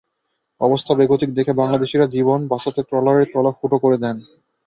[0.61, 4.17] অবস্থা বেগতিক ভেবে বাংলাদেশিরা জীবন বাঁচাতে ট্রলারের তলা ফুটো করে দেন।